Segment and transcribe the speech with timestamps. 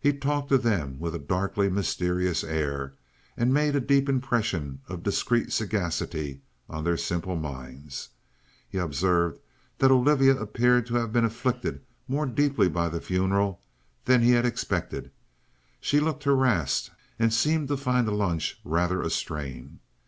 [0.00, 2.94] He talked to them with a darkly mysterious air,
[3.36, 8.08] and made a deep impression of discreet sagacity on their simple minds.
[8.68, 9.38] He observed
[9.78, 13.60] that Olivia appeared to have been afflicted more deeply by the funeral
[14.06, 15.12] than he had expected.
[15.78, 19.78] She looked harassed and seemed to find the lunch rather a strain.